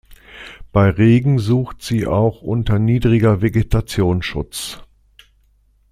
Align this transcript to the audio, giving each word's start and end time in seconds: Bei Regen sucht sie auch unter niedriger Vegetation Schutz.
Bei 0.71 0.89
Regen 0.89 1.37
sucht 1.37 1.83
sie 1.83 2.07
auch 2.07 2.41
unter 2.41 2.79
niedriger 2.79 3.43
Vegetation 3.43 4.23
Schutz. 4.23 4.79